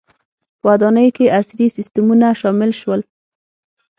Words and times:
•په 0.59 0.67
ودانیو 0.69 1.15
کې 1.17 1.33
عصري 1.37 1.67
سیستمونه 1.77 2.27
شامل 2.41 2.71
شول. 2.81 3.01